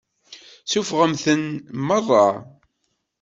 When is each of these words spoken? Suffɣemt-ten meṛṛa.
Suffɣemt-ten 0.71 1.41
meṛṛa. 1.87 2.27